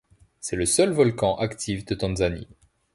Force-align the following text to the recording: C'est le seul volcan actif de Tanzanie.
C'est 0.39 0.55
le 0.55 0.65
seul 0.65 0.89
volcan 0.89 1.35
actif 1.35 1.85
de 1.85 1.93
Tanzanie. 1.93 2.47